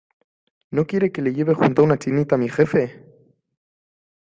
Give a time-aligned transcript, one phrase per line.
[0.71, 3.05] ¿no quiere que le lleve junto a una chinita, mi jefe?...